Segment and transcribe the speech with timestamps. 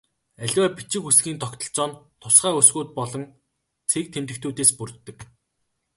[0.43, 3.23] Аливаа бичиг үсгийн тогтолцоо нь тусгай үсгүүд болон
[3.89, 5.17] цэг тэмдэгтүүдээс бүрддэг.